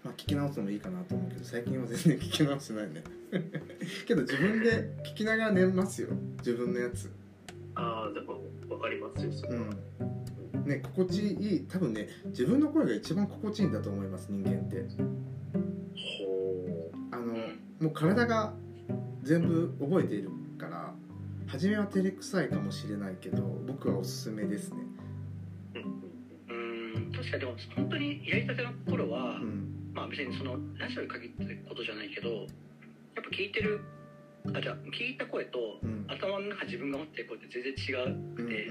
[0.04, 3.04] まあ、聞き直すのもいいかなと思うけど最近は全然聞き直してないね。
[4.08, 6.10] けど自分で聞きながら寝ますよ。
[6.38, 7.10] 自分のやつ。
[7.74, 9.66] ああでも分かりますよそれは、
[10.56, 10.66] うん。
[10.66, 11.66] ね心地いい。
[11.68, 14.86] 多分ね自分の声が一番心地いいんだと思います人間って。
[15.96, 17.34] ほあの
[17.80, 18.54] もう体が
[19.24, 20.94] 全部覚えているから
[21.56, 24.78] 初めは照れくさいかもしれないけど僕はおすすめですね。
[25.76, 26.96] ううん。
[26.98, 29.92] うん確かにでも本当にやりたての頃は、うん。
[29.94, 32.48] まあ別にそのラジオに限ってることじゃないけどやっ
[33.16, 33.80] ぱ聞いてる
[34.54, 36.04] あじゃあ聞いた声とうん。
[36.10, 38.50] 頭の中自分が持ってる声って全然違ううん。
[38.52, 38.68] で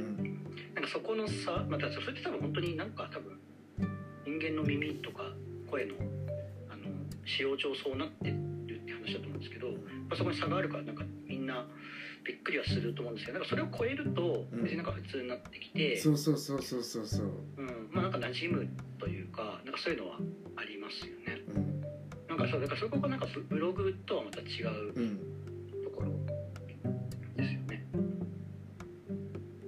[0.76, 3.40] なんかそこの差またそれって多分本当になんか多分
[4.28, 5.32] 人間の耳とか
[5.70, 5.94] 声の
[6.68, 6.92] あの
[7.24, 11.64] 使用上そうなってるって話だと思うんですけど、まあ、そこに差があるからなんかみんな
[12.24, 14.62] びっくりはすると思うんですけどなんかそれを超えるとうん。
[14.64, 17.26] 別になんか普通になってきて、そうそうそうそうそうそう、
[17.58, 20.16] うん、まあなんか馴染むというかなんかそういうのは
[20.56, 21.42] ありますよね。
[21.54, 21.80] うん。
[22.28, 25.18] なんかそうだからそこがなんかブブログとはまた違ううん、
[25.84, 26.10] ところ
[27.36, 27.86] ですよね。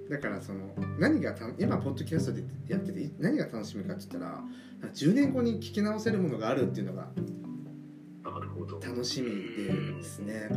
[0.09, 4.41] だからその何がた今ポッドキャストでやってて何が楽しみかって言ったら
[4.93, 7.07] 10年後に聞き直せるものがあるっていうのが
[8.81, 10.49] 楽しみですね、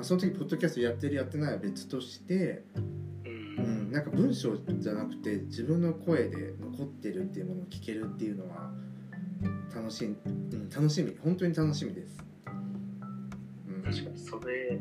[0.00, 3.56] まあ、その時ポッドキャストやってるやってないは別として、うん。
[3.58, 8.72] うん、なんか文章じゃなくて自分の声で残ってるっていうものを聞けるっていうのは
[9.74, 11.14] 楽しい、うん、楽しみ。
[11.22, 12.16] 本当に楽しみです、
[13.68, 14.80] うん、確かにそれ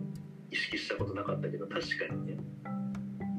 [0.51, 2.38] 意識したことなかったけど確かにね。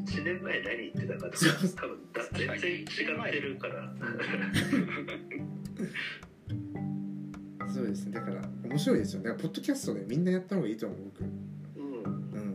[0.05, 2.87] 1年前何言ってたかとか多分だ全然違っ
[3.33, 3.91] てるから。
[7.73, 8.13] そうですね。
[8.13, 9.29] だから面白いですよね。
[9.29, 11.25] だからポッドキャストでみんなやった方がいいと思う僕、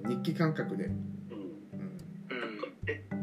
[0.08, 0.90] 日記感覚で、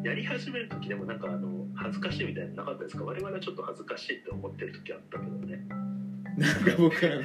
[0.02, 3.04] やり始める時でもなんかあの恥ずかしいみたいなのなかったですか？
[3.04, 5.66] 我々はちょっと恥ずかしいって思ってる時あったけどね。
[6.36, 7.22] なんか僕あの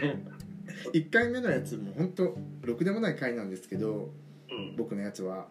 [0.94, 4.14] 1回目のやつも本当ろくでもない回なんですけど
[4.50, 4.76] うん。
[4.76, 5.48] 僕のやつは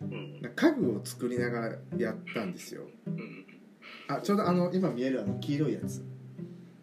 [0.00, 0.40] うん。
[0.54, 2.84] 家具を作りながらやったんですよ。
[3.06, 3.46] うん。
[4.08, 6.04] あちょうどあの今見えるあの黄色いやつ。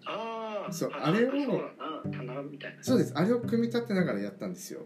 [0.05, 1.31] ああそうあれを
[2.81, 3.13] そうです。
[3.15, 4.85] あれを組み立てながらやったんですよ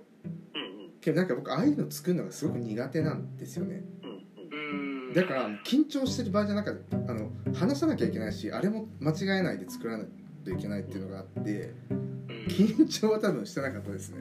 [1.01, 3.83] けどなんか僕ああいうの作るのがすごく苦手なんですよね。
[4.03, 5.13] うんうんうん。
[5.13, 10.07] だから緊張してる場合じゃなくてあの話さなきゃいけないしあれも間違えないで作らない
[10.45, 14.17] といけないっていうのがあってうん緊張は多分してなかったですね。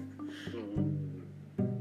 [0.77, 1.23] うん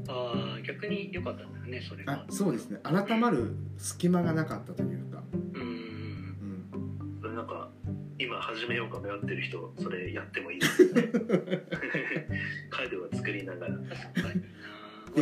[0.08, 2.26] ああ逆に良かったんだよねそれあが。
[2.30, 2.78] そうですね。
[2.82, 5.22] 改まる隙間がなかったというか、
[5.54, 7.70] うんなんか
[8.18, 11.02] 今始めようか迷ってる人それやってもいいですね
[12.70, 13.74] 家具を作りながら。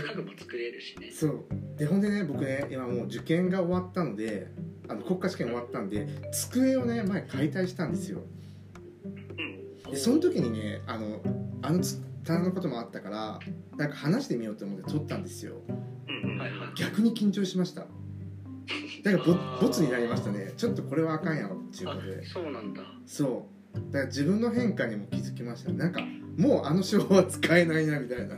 [0.01, 1.11] 家具も作れるしね。
[1.11, 1.45] そう。
[1.77, 4.49] でほんでね僕ね今もう受験が終わったので
[4.89, 8.23] あの国家試験終わったんで机をね前解体したんですよ。
[9.85, 9.91] うん。
[9.91, 11.21] でその時にねあの
[11.63, 13.39] あのつ棚のこともあったから
[13.77, 15.57] なんか話してみようと思って撮ったんですよ。
[16.77, 17.87] 逆に緊張しました。
[19.03, 19.25] だから
[19.61, 20.53] ボボツになりましたね。
[20.57, 22.27] ちょっとこれはあかんやろっていうあことで。
[22.27, 22.83] そうなんだ。
[23.07, 23.93] そう。
[23.93, 25.73] だから自分の変化にも気づきました。
[25.73, 26.01] なんか
[26.37, 28.37] もうあの手法は使えないなみたいな。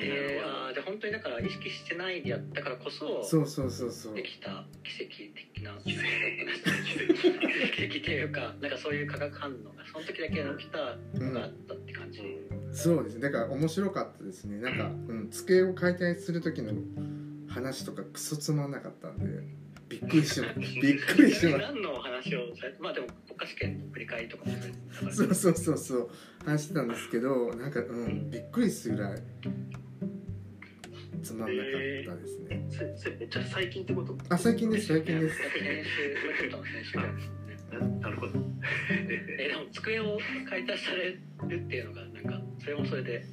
[0.00, 0.47] えー、あーじゃあ
[0.88, 4.14] 本当にだから意識してないでやったからこそそうそうそうそう。
[4.14, 5.10] できた奇跡
[5.54, 6.00] 的な奇跡
[7.98, 12.20] っていうか なんかそういう化学反応がその時だけ起きたのがあったって感じ、
[12.72, 14.60] そうですだから面白かったですね。
[14.60, 16.72] なんか、うん、机を解体する時の
[17.48, 19.26] 話とかクソつまんなかったんで
[19.88, 20.66] びっくりしま びっ
[21.00, 24.52] くりしま何の話をされまあでも国家試験の振り返りとかも
[25.10, 26.10] そうそうそうそう。
[26.44, 29.22] 話してたんですけどなんかうんびっくりするぐらい
[31.22, 34.16] つまんなかったですね、それそれめっちゃ最近ってこと？
[34.28, 35.36] あ最近です最近です。
[35.36, 37.26] 先週先週ぐらいです。
[37.26, 38.32] よね ななるほど。
[39.38, 41.20] えでも机を解体される
[41.66, 43.24] っていうのがなんかそれもそれで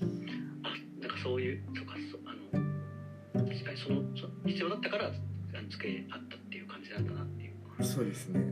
[0.64, 2.36] あなんかそういうとかそあ
[3.38, 7.84] の確かにそのそ必要だったからあの机あったっていう感じなんだなっていう。
[7.84, 8.46] そうですね。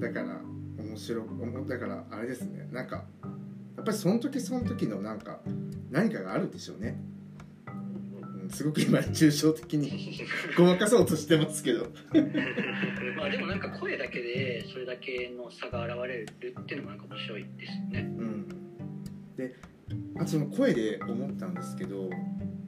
[0.00, 0.40] だから
[0.78, 2.68] 面白おもだからあれですね。
[2.72, 3.06] なんか
[3.76, 5.42] やっぱりその時その時のなんか
[5.90, 6.96] 何かがあるんでしょうね、
[8.44, 10.20] うん、すごく今抽象的に
[10.56, 11.86] ごまかそうとしてますけど。
[13.16, 18.14] まあでもなんか声だけでそれだけの差が現れるっていうのもなんか面白いですよね。
[18.18, 18.48] うん。
[19.36, 19.54] で
[20.16, 22.10] あとその声で思ったんですけど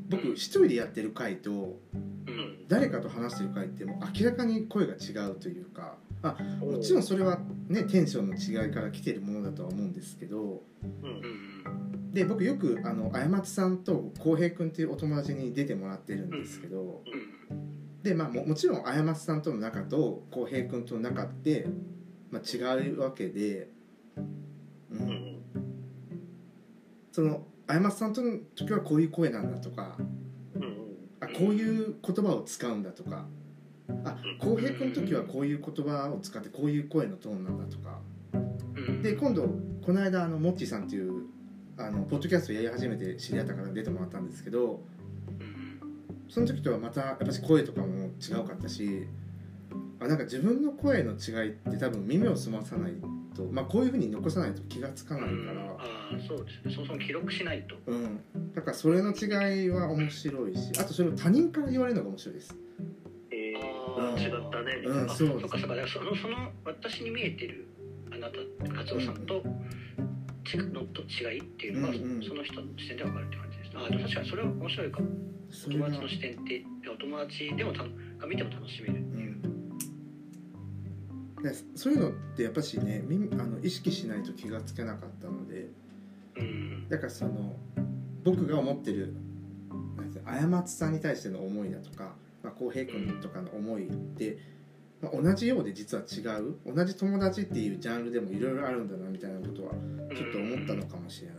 [0.09, 2.65] 僕一人でやってる回とうん。
[2.69, 10.63] 誰かと話してる回ってもう明らかに声が違うというかあもちろんそれはねテンションの違いから来てるものだとは思うんですけど
[11.03, 11.56] うんうん
[12.17, 17.03] で僕よくあの過松さんと浩平君っていうお友達に出てもらってるんですけど
[17.51, 21.67] うんでまあももちろん過松さんとの仲と浩平君との仲って、
[22.31, 23.69] まあ、違うわけで、
[24.17, 24.21] う、
[24.93, 25.43] うんん。
[27.13, 29.99] その過松さんとの時はこういう声なんだとか
[31.21, 32.83] あこういう言葉を使うん。
[32.83, 33.27] だとか
[34.05, 37.99] あ浩平君の時はこういう言葉を使ってこういう声のトーンなんだとか
[38.33, 39.43] うんで今度
[39.85, 40.85] この間あのモッチーさん。
[40.85, 41.36] っていう
[41.79, 44.81] あのポッドキャストやり始めて知り合った方に出てもらったんですけど
[45.41, 45.81] うん。
[46.29, 49.07] その時とはまたやっぱし声とかも違うかったし
[50.01, 52.93] あなんか自分の声の違いって多分耳を澄まさない
[53.35, 56.75] と、まあ、こういうふうに残さないと気がつかないから、ああそうですね。
[56.75, 57.77] そもそも記録しないと。
[57.87, 58.21] うん、
[58.55, 62.57] だからそれの違いは面白いしあとそれを他人から言われるのが面白いです。
[63.31, 63.55] え
[63.97, 64.17] あー。
[64.17, 64.77] ー、違ったね。
[64.81, 65.59] みたいな、うんあそうかそっか。
[65.59, 67.67] だからそのその私に見えてる
[68.11, 68.39] あなた
[68.75, 69.47] 勝夫さんとち
[70.73, 72.23] のと違いっていうのは、うんうん。
[72.23, 75.09] その人の視点で分かるって感じですあでも確かにそれは面白いかも。
[75.49, 77.89] 友達の視点ってお友達でもたが
[78.27, 78.99] 見ても楽しめるう。
[78.99, 79.43] ん。
[81.43, 85.71] でそういうのってやっぱしねみあの意識しないと気がつけなかったので
[86.37, 86.89] うん。
[86.89, 87.57] だからその
[88.25, 89.15] 僕が思ってる
[90.25, 92.15] 過ちさんに対しての思いだとか
[92.47, 94.39] まあ、浩平君とかの思いって、
[95.07, 99.73] まあ、同じようで実は違う同じ友達っていうジャンルでもいろいろあるんだなみたいなことは
[100.15, 101.37] ちょっと思ったのかもしれない。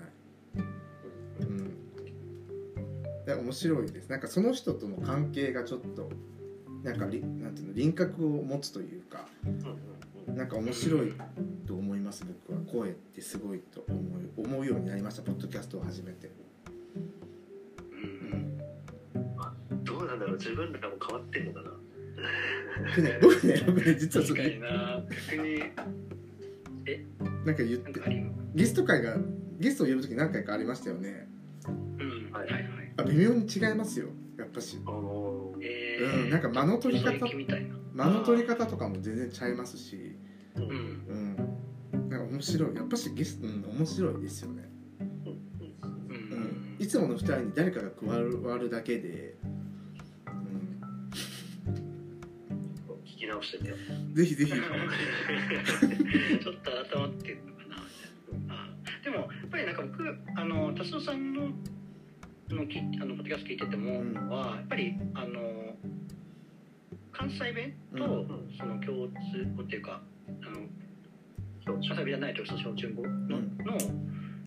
[1.41, 4.10] うん、で面白いです。
[4.10, 6.10] なんかその人との関係がちょっと
[6.84, 9.27] なんかりなんていうの輪郭を持つというか
[10.27, 11.13] なんか面白い
[11.65, 12.65] と思います僕は。
[12.71, 16.30] 声ってすごいと思う思うようになりましたポッドキャストを始めて。
[17.91, 18.32] うん。
[18.32, 20.38] うんどうなんだろう。
[20.38, 21.77] 自分らも変わってんのかな。
[22.95, 24.60] でね僕ね僕ね実はそれ
[25.27, 25.60] 逆に
[27.45, 27.93] なんか言って
[28.56, 29.17] ゲスト会が
[29.60, 31.27] ゲストを呼ぶ時何回かありましたよね。
[31.67, 32.32] うん。
[32.32, 32.63] ははいいはい。
[32.97, 34.08] あ微妙に違いますよ。
[34.38, 35.63] やっぱし、あのー。
[35.63, 37.12] えうん、なんか間の取り方。
[37.12, 37.75] 嘘行きみたいな。
[38.06, 40.17] 間の取り方とかも全然ちゃいますし。
[40.56, 40.63] うん。
[40.63, 40.69] うん。
[40.71, 42.75] うんなんか面白い。
[42.75, 46.75] やっぱしゲスト、うん、面白いですよね、ううん。
[46.75, 49.36] ん、いつもの2人に誰かが加わるだけで、
[53.38, 54.17] 直してみよう。
[54.17, 54.52] ぜひぜひ。
[56.43, 57.76] ちょっと改まってるのかな
[58.56, 58.69] あ
[59.04, 61.50] でもやっぱりなんか僕あの達夫さんの
[62.50, 65.76] のきあのポッドキャスト聞いてても、うんはやっぱりあの
[67.12, 68.58] 関西弁と、うん。
[68.58, 69.13] その共通
[69.56, 70.02] 語っていうか
[70.41, 70.67] あの
[71.65, 73.58] 関西弁じゃないとその標準語の,、ん。
[73.58, 73.78] の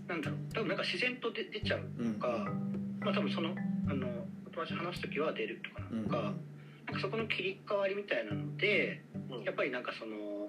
[0.08, 0.38] なんだろう。
[0.54, 2.14] 多分なんか自然と出出ちゃううん。
[2.14, 2.52] とか、
[3.00, 3.54] まあ多分その
[3.88, 4.06] あの
[4.46, 6.34] お友達と話す時は出るとかなうんのか、なん。
[6.34, 6.40] か
[6.98, 9.44] そこの切り替わりみたいなのでうん。
[9.44, 10.48] やっぱりなんかその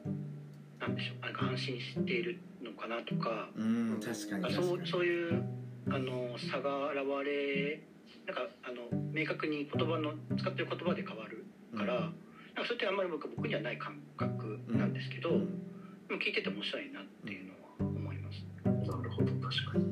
[0.80, 4.44] なんでしょうなんか安心しているのかなとかうん確かに。
[4.44, 5.44] 確かにそうそういう
[5.90, 7.82] あの差が現れ
[8.26, 15.60] なんかあの明確に言葉の使ってる言葉で変わるから、なんかそれってあんまり僕僕にはない感覚なんですけど、うん。
[16.08, 18.46] でも聞いてて面白いなっていうのは思います。
[18.64, 19.86] なるほど確かに。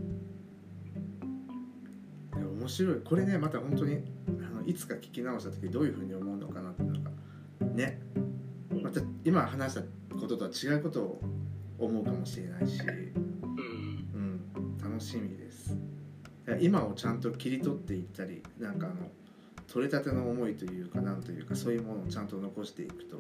[2.60, 3.02] 面白い。
[3.04, 4.04] これねまた本当に
[4.70, 7.10] いつか聞き直した時どういうふうに思うのかなっていうのが
[7.74, 8.00] ね。
[8.84, 9.82] また今話した
[10.16, 11.22] こととは違うことを
[11.80, 15.76] 思うかもしれないし、うん、楽しみです。
[16.62, 19.10] 今をちゃんと切り取っていったりなんかあの
[19.68, 23.18] 取れたての思いというかなんというかそういうものをちゃんと残していくと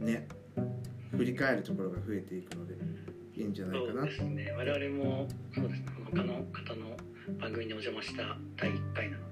[0.00, 0.28] ね。
[1.16, 2.74] 振り返るところが増えていくので
[3.34, 4.00] いいんじゃないかな。
[4.02, 4.52] そうですね。
[4.52, 5.86] 我々もそうですね。
[6.12, 6.96] 他の方の
[7.40, 9.27] 番組にお邪魔した第1回なので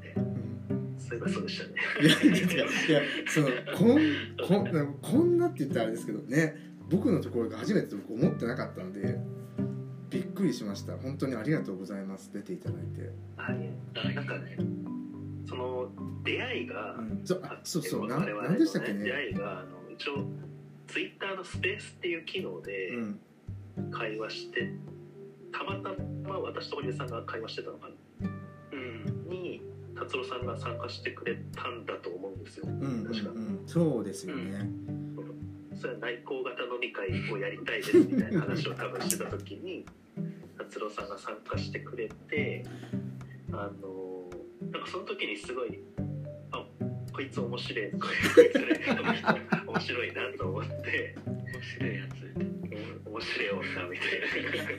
[1.08, 1.74] そういえばそうでしたね。
[2.02, 3.98] いやいやいやそのこん
[4.46, 6.56] こんこんなって言ったらあれですけどね
[6.88, 9.18] 僕のところが初めてと僕思ってなかったので
[10.10, 10.96] びっくりしました。
[10.96, 12.32] 本当にありがとうございます。
[12.32, 14.14] 出ていただいて、はい。
[14.14, 14.56] なんかね
[15.48, 15.88] その
[16.24, 18.08] 出会いが、うん、そうあそうそう。
[18.08, 20.24] な我々のなんでしたっけ出ね会いがあの一応
[20.86, 23.20] ツイッターのスペースっていう機能でうん。
[23.90, 24.70] 会話して、
[25.52, 25.90] たまた
[26.26, 27.94] ま私と堀江さんが会話してたのかな
[30.06, 32.66] 達郎さんが参加してくれたんだと思うんですよ。
[32.66, 33.30] うんうん確か。
[33.30, 34.70] うんそうですよね、
[35.74, 39.84] それは内向型飲み会をやりたいですみたいな話を多分してた時に
[40.56, 42.64] 達郎さんが参加してくれて
[43.50, 44.30] あの
[44.70, 45.80] なんかその時にすごい
[46.52, 46.64] あ
[47.12, 48.80] こいつ面白いこいつね
[49.66, 52.40] 面白いなと思って面白いやつ。
[52.40, 52.56] うん
[53.16, 54.76] 面白い女みたいな。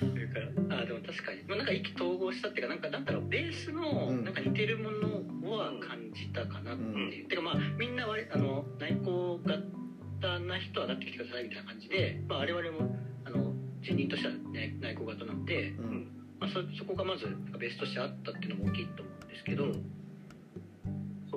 [0.00, 0.28] という
[0.68, 4.24] かあでも確かに、まあ、なんか意気投合したっていうかなんかなんだろうベースのうん。
[4.24, 16.08] なんか似てるものは感じたかなっていう、てかまあみんな割あの内向型な人はなってきてくださいみたいな感じで、まあ、我々もあの人人としては、ね、内向型なんで、うん。
[16.40, 17.26] まあ、そそこがまず
[17.58, 19.72] ベースとしてあったっていうのも大きいと思うんですけど、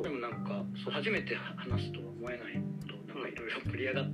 [0.02, 4.06] でもなんかそう初めて話すとは思えないほどなんかいろいろ盛り上がっ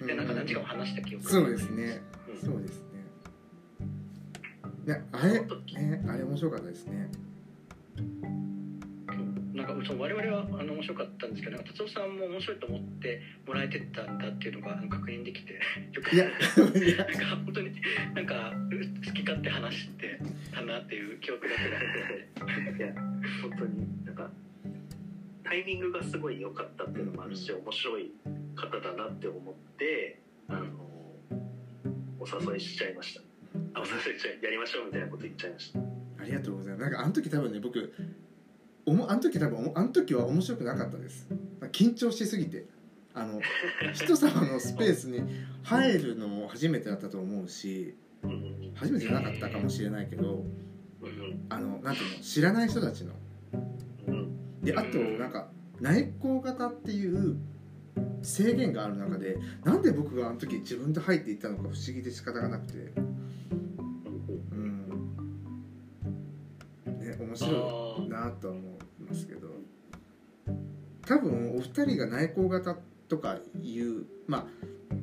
[0.00, 2.00] た、でなんか何時間も話した記憶がそうですね。
[2.28, 2.40] うん。
[2.40, 2.87] そうです
[4.88, 7.10] ねねあれねあれ面白かったですね。
[9.52, 15.54] なんかそう我々はあの面白かったんですけど達夫さんも面白いと思ってもらえてたんだっていうのがあの確認できて
[15.92, 16.16] よく。
[16.16, 17.72] なんか本当に
[18.14, 20.20] なんかう好き勝手話して
[20.54, 22.82] たなっていう記憶だけがあって。
[22.82, 22.94] いや
[23.42, 24.30] 本当になんか
[25.44, 28.12] タイミングがすごい良かったっていうのもあるし面白い
[28.54, 30.66] 方だなって思ってあの
[32.20, 33.27] お誘いしちゃいました
[33.74, 35.78] あお誘いしちやりましょうみたいなこと言っちゃいました。
[35.80, 36.82] ありがとうございます。
[36.82, 37.94] なんかあの時多分ね僕
[38.86, 41.28] おもあの時多分おもあの時は面白くなかったです。
[41.72, 42.66] 緊張しすぎて。
[43.14, 43.40] あの
[43.94, 45.22] 人様のスペースに
[45.64, 47.96] 入るのも初めてだったと思うし
[48.74, 50.44] 初めてじゃなかったかもしれないけど
[51.02, 53.14] うんあのなんていうの知らない人たちの。
[54.06, 54.62] うん。
[54.62, 57.36] であとなんか内向型っていう
[58.22, 62.92] 制限がある中でなんで僕があの時自分で入っていったのか不思議で仕方がなくて
[67.38, 69.48] 白いなとは思いますけど
[71.06, 72.76] 多分お二人が内向型
[73.08, 74.46] とかいう、まあ、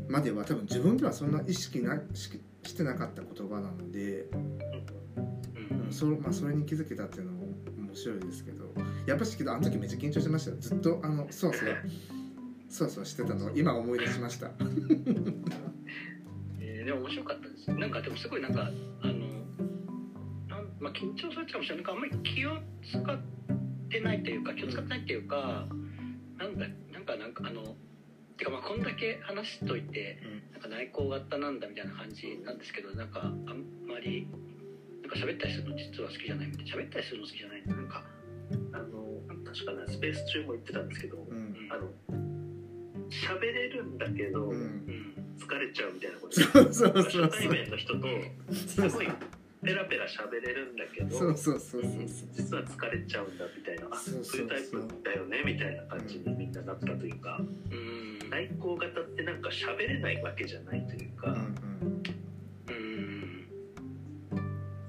[0.07, 5.85] までは多分自分ではそんな意識なししてなかった言葉なので、うん。
[5.85, 5.91] うん。
[5.91, 7.45] そまあ、それに気づけたっていうのも
[7.77, 8.65] 面白いですけど
[9.05, 10.57] やっぱしけどあの時めっちゃ緊張してましたよ。
[10.59, 11.71] ずっとあのそわそわ
[12.69, 14.51] そわそわしてたのを今思い出しました。
[16.59, 17.71] えーでも面白かったです。
[17.71, 18.69] なんかでもすごいなんか
[19.01, 19.44] あの
[20.79, 23.19] まあ、緊張されちゃうかもしれないなんかあんまり気を使っ
[23.89, 25.65] てないというか気を使ってないっていうか、
[26.37, 27.75] なんだなんかなんかあの
[28.37, 30.19] てかまあこんだけ話しといて、
[30.51, 34.27] なんか内向型なんだみたいな感じなんですけどなんかあんまり
[35.01, 38.03] なんか喋ったりするの実は好きじゃないみたいな喋ったりするの好きじゃないなんか
[38.73, 39.05] あの
[39.45, 41.55] 確かねスペース中も言ってたんですけどうん。
[41.71, 41.87] あの
[43.09, 44.55] 喋れるんだけど、うん。
[44.55, 46.39] うん疲れちゃうみたいなこと。
[46.39, 47.23] そうそうそう。
[47.23, 48.07] 初対面の人と
[48.55, 49.07] すごい
[49.63, 51.91] ペラペラ喋れるんだけどそうそうそうそう
[52.33, 58.15] 実は疲れちゃうんだみたいなあそうそういうタイプだよねみたいな感じにみんななったというかうん。
[58.29, 62.03] 内向型ってなんか喋れないわけじゃないというか、うんうん。
[62.67, 63.47] うん。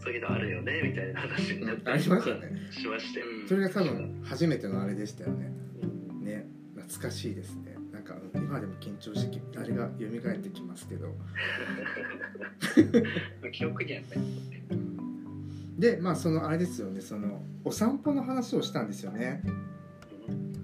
[0.01, 2.73] そういうのあるよねみたいな話になったありりとかましたね。
[2.73, 3.49] しまして、うん。
[3.49, 5.53] それが多分初めてのあれでしたよね。
[5.83, 6.47] うんね。
[6.77, 7.66] 懐かしいですね
[8.07, 11.15] か今でも緊張してきあれが蘇ってきますけど。
[13.53, 14.63] 記憶にはやっぱり残ってる
[15.79, 19.43] でまあそのあれですよねそのお散歩の話をしたんですよね。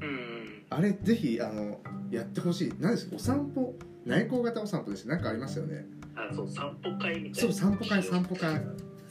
[0.01, 0.64] うん。
[0.70, 1.80] あれぜひあの
[2.11, 2.74] やってほしい。
[2.78, 3.74] 何ですかお散歩
[4.05, 5.86] 内向型お散歩ですなんかありますよね。
[6.14, 7.34] あそう散歩会みたいな。
[7.34, 8.62] そう散歩会散歩会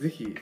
[0.01, 0.35] ぜひ。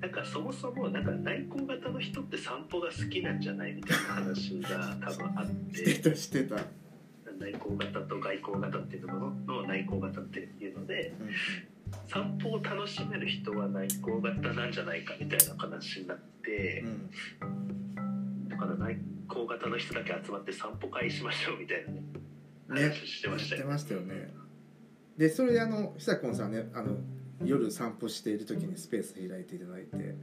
[0.00, 6.56] なんかそもそもなんか内向型の人って散歩が好きなんじゃないみたいな話が多分あっ しててたしてた。
[7.38, 9.30] 内向型と外向型っていうところ
[9.62, 11.12] の内向型っていうので
[12.06, 16.84] 散歩を楽しめる人は内向型なんじゃないかみたいな話になって
[17.40, 18.48] う、ん。
[18.48, 18.98] だから内
[19.28, 22.02] 向型の人だけ集まって散歩会しましょうみたいなね。
[22.82, 22.88] ね。
[22.88, 23.60] 話してましたよ。
[23.60, 24.34] してましたよね。
[25.16, 26.96] でそれであの久子さんねあの
[27.44, 30.14] 夜散歩している時にスペース開いていただいて、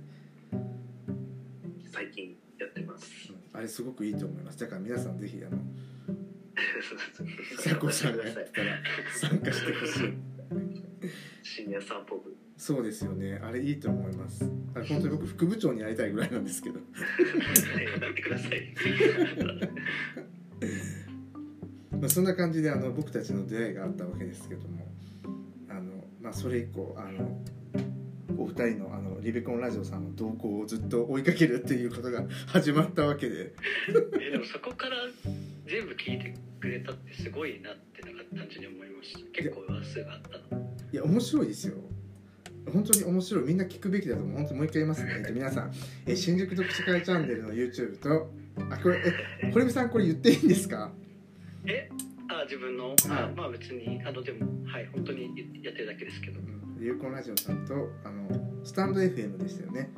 [1.91, 3.09] 最近やってます。
[3.29, 3.57] うん。
[3.57, 4.59] あれすごくいいと思います。
[4.59, 5.57] だから皆さんぜひあの
[7.57, 8.79] 久子さんがやってたら
[9.13, 10.13] 参加してほしい。
[11.43, 12.35] シニア散歩部。
[12.57, 13.39] そうですよね。
[13.41, 14.49] あれいいと思います。
[14.75, 16.79] あれ本当に僕副部長になりたいぐらいなんですけど。
[16.79, 18.75] なってください。
[21.99, 24.87] まあそんな感じであの僕たちの出会いがあったわけですけども
[26.29, 27.41] まあ、それ以降あの
[28.37, 33.51] お二人のあのリベコンラジオさんの動向をずっと追いかけるっていうことが始まったわけで。
[33.87, 34.97] えでもそこから
[35.65, 39.19] 全部聞いてくれたってすごいなってなんか単純に思いました。
[39.31, 40.69] 結構話数があったの。
[40.93, 41.73] いや面白いですよ。
[42.71, 43.43] 本当に面白い。
[43.45, 44.37] みんな聞くべきだと思う。
[44.37, 45.71] 本当もう一回言いますね、えっと、皆さん。
[46.05, 48.29] え新宿読書会チャンネルの YouTube と
[48.71, 49.01] あこれ
[49.43, 50.91] え堀部さんこれ言っていいんですか？
[51.65, 51.89] え？
[52.29, 56.39] あ自分の、あまあ別にあのでもはい本当にやってるだけですけど。
[56.79, 57.73] リベコンラジオさんと
[58.05, 58.29] あの
[58.63, 59.89] スタンド FM でしたよね。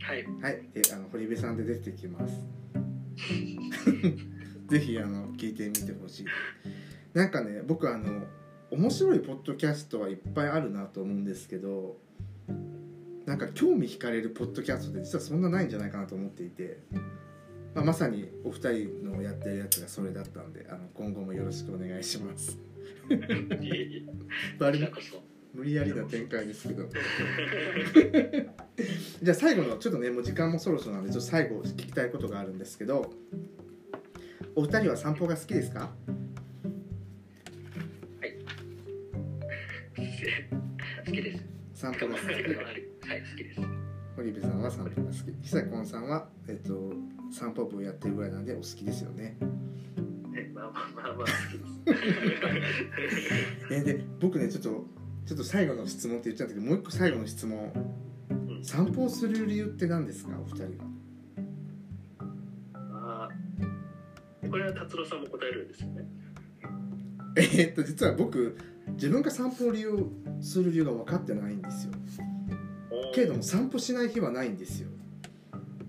[0.00, 0.24] はい。
[0.40, 2.40] はい、えあの堀部さんで出てきます。
[4.68, 6.26] ぜひあの聞いてみてほしい。
[7.12, 8.26] なんかね、僕あの
[8.70, 11.98] 面白いポッドキャストはいっぱいあるなと思うんですけど、
[13.26, 16.78] なんか興味惹かれるポッドキャストって実はそんなないんじゃないかなと思っていて、
[17.74, 22.58] まあ、まさにお二人のやってるやつがそれだったんで、あの今後もよろしくお願いします。
[23.10, 23.14] い
[23.72, 24.02] えいえ。
[25.54, 26.88] 無理やりな展開ですけど
[29.22, 33.12] じゃあ最後のちょっとねもう時間もそろそろなんでちょっと最後聞きたいことがあるんですけど
[34.56, 35.92] お二人は散歩が好きですか？
[41.06, 41.44] 好きです。
[41.74, 42.24] 散歩が好き。
[42.32, 42.50] はい好
[43.36, 43.60] きです。
[44.16, 45.18] 堀部さんは散歩が好き。
[45.42, 46.92] 久子さんは、えっと、
[47.34, 49.36] 散歩部をやってるぐらいなんでお好きですよね。
[50.36, 51.26] えまあまあまあまあ。
[51.26, 51.58] 好き
[51.90, 53.16] です
[53.72, 54.86] えで僕ねちょっと
[55.26, 57.72] ちょっと最後の質問って言っちゃったけどもう一個最後の質問。
[58.30, 58.64] うん。
[58.64, 60.38] 散歩をする理由って何ですか？
[60.40, 60.84] お二人は。
[64.50, 66.06] これは達郎さんも答えるんですよね。
[67.36, 68.56] えーっと実は僕
[68.92, 69.98] 自分が散歩を利用
[70.40, 71.92] する理由が分かってないんですよ。
[73.12, 74.88] けれども散歩しない日はないんですよ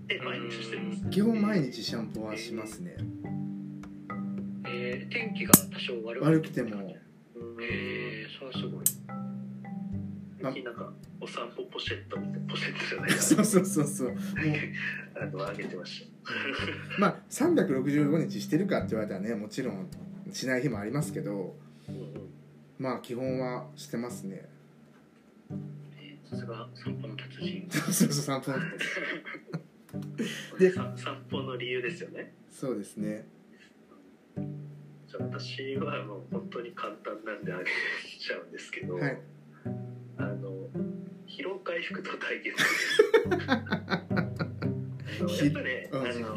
[0.08, 1.02] え毎日してるんです。
[1.02, 2.96] か基本毎日散歩はしますね。
[4.64, 6.94] えー、天気が多少悪悪くても。
[7.60, 8.84] えー、それはすごい。
[10.40, 13.10] 最近なんかお散歩ポシェットみたいなポシェットじゃない。
[13.18, 14.08] そうそうそうそう。
[14.10, 14.18] も う
[15.20, 16.08] あのあげてまし
[17.00, 19.88] まあ365日してるかって言われたらねもちろん
[20.30, 22.06] しない日もありますけどた、うんうん。
[22.78, 24.48] まあ基本はしてますね。
[25.50, 27.66] えーさすが散歩の達人。
[27.70, 28.52] そうそうそう散歩
[30.58, 32.32] でさ散歩の理由ですよね。
[32.50, 33.26] そうですね。
[35.18, 39.18] 私はもう本当に簡単なんであげちゃうんですけど、はい。
[40.18, 40.68] あの
[41.26, 42.56] 疲労回復と対決。
[45.44, 46.00] やっぱね、うん。
[46.00, 46.36] あの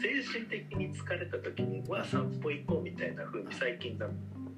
[0.00, 4.10] 精神的に疲れた時には散歩行こうみたいな風に最近なっ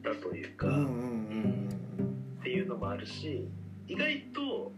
[0.03, 1.68] たというか、うんうんうん
[2.40, 3.47] っていうのもあるし
[3.86, 4.72] 意外と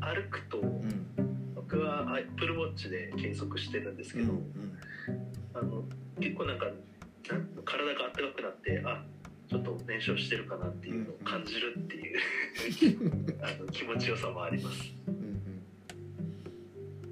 [0.00, 1.25] 歩くとうんうん
[1.68, 4.78] 僕は Apple Watch で計測してるんですけど、うん
[5.54, 5.84] あの
[6.20, 6.66] 結構なんか
[7.64, 9.02] 体が温かくなってあ
[9.48, 12.18] ちょっと燃焼してるかなっていうのを感じるっていう
[13.42, 14.92] あの気持ちよさもあります。
[15.08, 15.36] うんうん。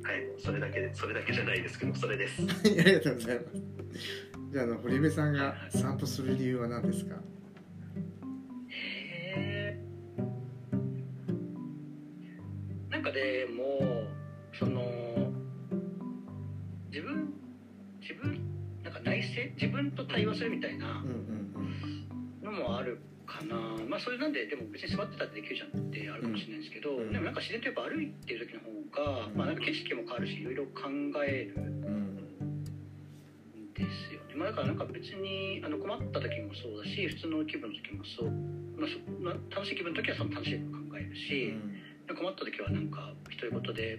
[0.02, 2.42] はいもうそれだけでそれだけじゃないですけどそれです。
[2.46, 3.62] は いありがとうございます。
[4.52, 7.16] じゃああの堀部さんが散歩する理由は何ですか？
[8.68, 10.24] へー。
[12.90, 13.93] なんかでも
[14.64, 14.80] その
[16.90, 17.34] 自分
[18.00, 18.40] 自分
[18.82, 19.28] なんか内省？
[19.60, 21.04] 自分と対話するみたいな
[22.42, 23.56] のもあるかな。
[23.86, 28.72] まあそれなんででも別に座ってたってできるじゃんってあるかもしれないですけど、うんでもなんか自然とやっぱ歩いてる時の方
[29.28, 30.88] が、まあなんか景色も変わるしいろいろ考
[31.28, 32.64] えるん
[33.74, 38.30] ですよね、まあ、だからなんか別にあの困った時もそうだし普通の気分の時もそう、
[38.80, 41.52] まあそまあ、楽しい気分の時はその楽しいこと考えるし、
[42.08, 43.98] 困った時はなんか独り言で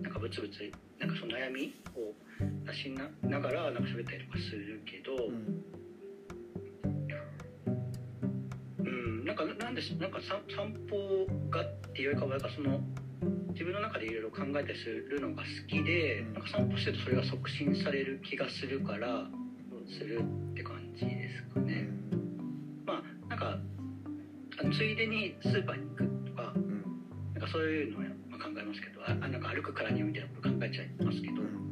[0.00, 2.14] なんかブツブツなんかその悩みを
[2.64, 5.64] 出しなながらなんか喋ったりとかするけど、うん。
[8.78, 12.80] うん、なんかなんでなんかさ散歩がっていうよりかはなんかその
[13.52, 16.32] 自分の中でいろいろ考えたりするのが好きで、うん。
[16.34, 19.26] なんか散歩してるとそれが促進される気がするから
[19.98, 20.22] する
[20.52, 21.88] って感じですかね。
[22.86, 23.58] まあなんか
[24.72, 26.82] ついでにスーパーに行くとかうん。
[27.34, 28.08] なんかそういうのをまあ
[28.42, 31.62] 考えますけどああなんか歩くからにはみたいなこと考えちゃいますけど、うん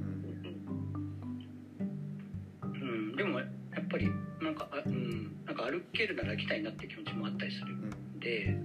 [2.62, 2.68] う
[3.12, 3.48] ん、でもやっ
[3.90, 4.08] ぱり
[4.40, 7.90] なんかあ、うん、なんか歩けるなら行きたいなって気持ちもあったりするうん。
[8.16, 8.56] んで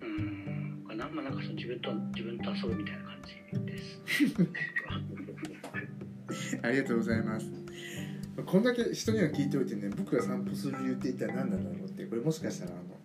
[0.00, 4.00] うんかな,、まあ、なんかその自分と自分と遊ぶみたいな感じです。
[6.62, 7.50] ありがとうございます。
[8.46, 12.97] こんだけ人には聞いておいてね僕が散歩する理由って一体何なんだろうってこれもしかしたらあの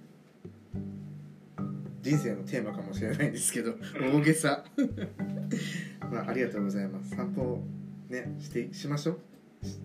[2.04, 4.66] 人生のテーマかもしれないんですけど 大げさ。
[6.12, 7.16] まあありがとうございます。
[7.16, 7.64] 散歩
[8.10, 9.20] ねしてしましょう。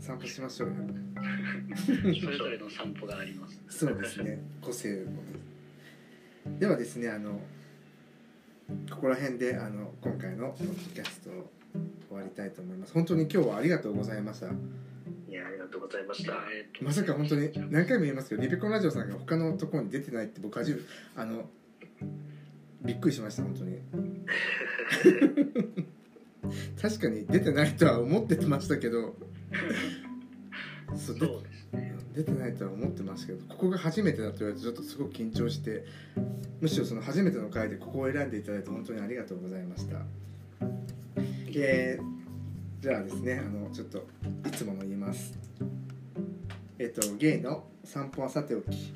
[0.01, 0.75] 散歩しましょうよ。
[2.21, 3.62] それぞれの散歩があります。
[3.69, 4.41] そうですね。
[4.61, 5.23] 個性も
[6.59, 7.41] ではですねあの
[8.91, 11.51] ここら辺であの今回のポッドキャストを
[12.09, 12.93] 終わりたいと思います。
[12.95, 14.49] 本当に今日はありがとうございました。
[14.49, 16.37] いやありがとうございました。
[16.83, 20.79] まさか本当に何回も言いますけどリベコンラジオさんが他のところに出てないって僕初め
[21.14, 21.49] あの
[22.83, 23.79] びっくりしました本当に。
[26.81, 29.16] 確かに出てないとは思ってましたけど。
[30.97, 31.95] そうですね。
[32.14, 35.85] 出てないとは思ってましたけどここが初めてだと言われてちょっとすごく緊張して
[36.61, 40.05] むしろその初めての回でここを選んでいただいて本当にありがとうございました。
[41.55, 42.18] えー
[42.81, 44.07] じゃあですねあのちょっと
[44.47, 45.37] いつもの言います。
[46.79, 48.93] えっ、とゲイの散歩はさておき、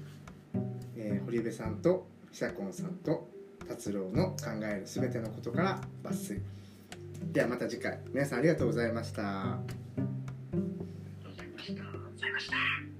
[0.96, 3.28] えー堀部さんと久コンさんと
[3.64, 6.42] 達郎の考えるすべてのことから抜粋。
[7.32, 7.98] ではまた次回。
[8.12, 9.22] 皆さんありがとうございました。
[9.22, 9.60] あ
[11.68, 12.91] りがとうございました。